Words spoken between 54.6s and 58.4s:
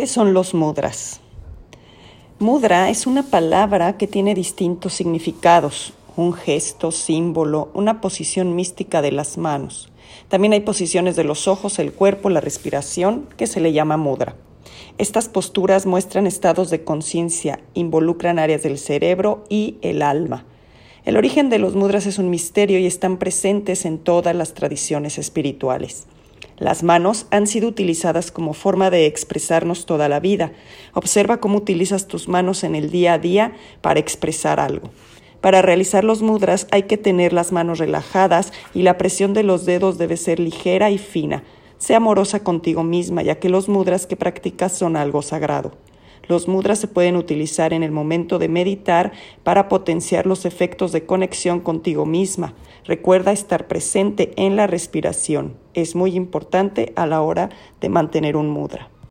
respiración. Es muy importante a la hora de mantener